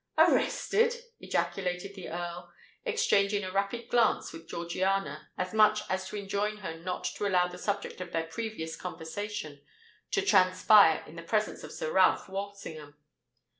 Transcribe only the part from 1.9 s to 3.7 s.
the Earl, exchanging a